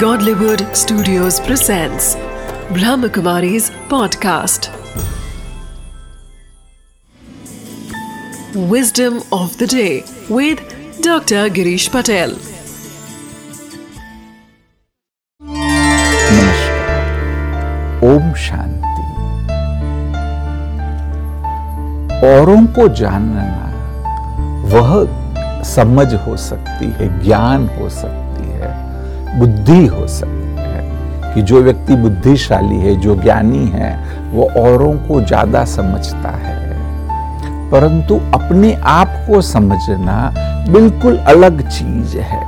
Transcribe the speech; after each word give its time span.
Godlywood 0.00 0.62
Studios 0.76 1.38
presents 1.40 2.16
Brahmakumari's 2.76 3.70
podcast. 3.92 4.68
Wisdom 8.72 9.22
of 9.32 9.56
the 9.58 9.66
day 9.66 10.04
with 10.28 10.58
Dr. 11.00 11.48
Girish 11.58 11.88
Patel. 11.90 12.34
Om 18.10 18.32
Shanti 18.48 19.06
औरों 22.34 22.60
को 22.76 22.88
जानना 23.00 23.48
वह 24.74 24.92
समझ 25.74 26.12
हो 26.26 26.36
सकती 26.50 26.90
है 27.00 27.08
ज्ञान 27.22 27.68
हो 27.78 27.88
सकती 27.88 28.20
है 28.20 28.25
बुद्धि 29.34 29.86
हो 29.86 30.06
सकती 30.06 30.60
है 30.60 31.34
कि 31.34 31.42
जो 31.42 31.62
व्यक्ति 31.62 31.96
बुद्धिशाली 31.96 32.76
है, 32.76 32.96
जो 32.96 33.16
ज्ञानी 33.16 33.66
है, 33.66 34.04
वो 34.30 34.44
औरों 34.44 34.92
को 34.92 35.20
ज़्यादा 35.20 35.64
समझता 35.64 36.28
है। 36.28 36.56
परंतु 37.70 38.14
अपने 38.34 38.74
आप 38.74 39.08
को 39.08 39.40
समझना 39.40 40.34
बिल्कुल 40.68 41.16
अलग 41.16 41.68
चीज़ 41.68 42.16
है। 42.18 42.40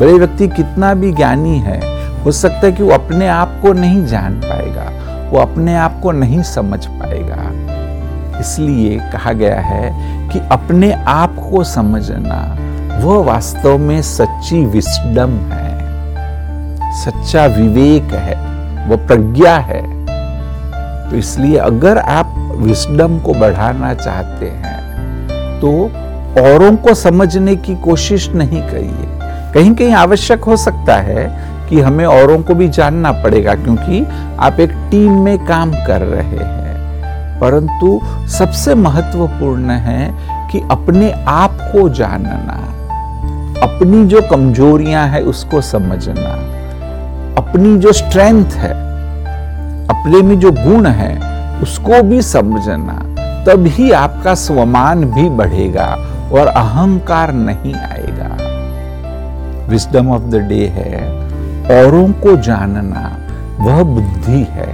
बड़े 0.00 0.12
व्यक्ति 0.12 0.48
कितना 0.48 0.94
भी 0.94 1.12
ज्ञानी 1.12 1.58
है, 1.58 1.80
हो 2.24 2.32
सकता 2.32 2.66
है 2.66 2.72
कि 2.72 2.82
वो 2.82 2.90
अपने 2.90 3.28
आप 3.28 3.58
को 3.62 3.72
नहीं 3.72 4.06
जान 4.06 4.34
पाएगा, 4.34 4.90
वो 5.30 5.38
अपने 5.38 5.76
आप 5.76 6.00
को 6.02 6.12
नहीं 6.12 6.42
समझ 6.42 6.86
पाएगा। 6.86 7.50
इसलिए 8.40 8.98
कहा 8.98 9.32
गया 9.32 9.60
है 9.60 9.90
कि 10.28 10.38
अपने 10.52 10.92
आप 10.92 11.36
को 11.50 11.64
समझना 11.64 12.56
वह 13.00 13.24
वास्तव 13.24 13.78
में 13.78 14.00
सच्ची 14.02 14.64
विस्डम 14.64 15.30
है। 15.52 15.70
सच्चा 17.00 17.44
विवेक 17.46 18.12
है। 18.14 18.34
वह 18.88 19.06
प्रज्ञा 19.06 19.56
है। 19.58 19.82
तो 21.10 21.16
इसलिए 21.16 21.56
अगर 21.56 21.98
आप 21.98 22.34
विस्डम 22.56 23.18
को 23.18 23.34
बढ़ाना 23.34 23.94
चाहते 23.94 24.46
हैं 24.46 24.80
तो 25.60 25.70
औरों 26.42 26.76
को 26.76 26.94
समझने 26.94 27.56
की 27.56 27.76
कोशिश 27.76 28.28
नहीं 28.30 28.62
करिए। 28.62 29.08
कहीं 29.54 29.74
कहीं 29.74 29.94
आवश्यक 29.94 30.44
हो 30.44 30.56
सकता 30.56 30.96
है 30.96 31.26
कि 31.68 31.80
हमें 31.80 32.04
औरों 32.04 32.38
को 32.42 32.54
भी 32.54 32.68
जानना 32.68 33.12
पड़ेगा, 33.12 33.54
क्योंकि 33.54 34.06
आप 34.38 34.60
एक 34.60 34.70
टीम 34.90 35.20
में 35.20 35.38
काम 35.46 35.72
कर 35.86 36.02
रहे 36.02 36.22
हैं। 36.22 37.40
परंतु 37.40 38.00
सबसे 38.28 38.74
महत्वपूर्ण 38.74 39.70
है 39.70 40.10
कि 40.52 40.62
अपने 40.70 41.10
आप 41.28 41.58
को 41.62 41.88
जानना। 41.88 42.59
अपनी 43.62 44.04
जो 44.06 44.20
कमजोरियाँ 44.22 45.06
हैं 45.08 45.20
उसको 45.22 45.60
समझना, 45.60 46.30
अपनी 47.38 47.76
जो 47.78 47.92
स्ट्रेंथ 47.92 48.52
है, 48.52 48.72
अपने 49.86 50.22
में 50.22 50.38
जो 50.40 50.50
गुण 50.52 50.86
है, 50.86 51.12
उसको 51.62 52.02
भी 52.02 52.22
समझना, 52.22 52.98
तभी 53.44 53.90
आपका 53.90 54.34
स्वमान 54.34 55.04
भी 55.04 55.28
बढ़ेगा 55.28 55.86
और 56.32 56.46
अहंकार 56.46 57.32
नहीं 57.32 57.74
आएगा। 57.74 58.36
विस्डम 59.68 60.10
ऑफ़ 60.10 60.22
द 60.22 60.36
डे 60.48 60.66
है, 60.66 61.02
औरों 61.78 62.08
को 62.22 62.36
जानना 62.36 63.16
वह 63.60 63.82
बुद्धि 63.84 64.46
है 64.50 64.68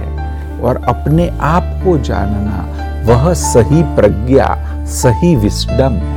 और 0.61 0.83
अपने 0.87 1.29
आप 1.39 1.63
को 1.83 1.97
जानना 1.97 2.65
वह 3.05 3.33
सही 3.33 3.83
प्रज्ञा, 3.95 4.47
सही 4.85 5.35
विस्डम 5.35 5.93
है। 5.93 6.16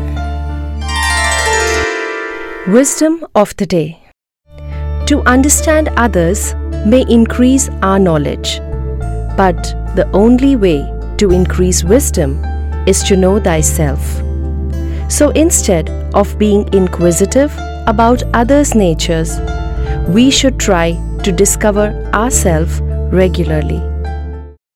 Wisdom 2.68 3.24
of 3.34 3.56
the 3.56 3.64
day 3.64 3.98
To 5.06 5.22
understand 5.24 5.88
others 5.96 6.54
may 6.84 7.06
increase 7.08 7.70
our 7.80 7.98
knowledge, 7.98 8.58
but 9.34 9.56
the 9.96 10.06
only 10.12 10.56
way 10.56 10.82
to 11.16 11.30
increase 11.30 11.82
wisdom 11.82 12.44
is 12.86 13.02
to 13.04 13.16
know 13.16 13.40
thyself. 13.40 14.04
So 15.10 15.30
instead 15.30 15.88
of 16.14 16.38
being 16.38 16.68
inquisitive 16.74 17.50
about 17.86 18.22
others' 18.34 18.74
natures, 18.74 19.40
we 20.06 20.30
should 20.30 20.60
try 20.60 21.00
to 21.24 21.32
discover 21.32 21.94
ourselves 22.12 22.82
regularly. 23.10 23.89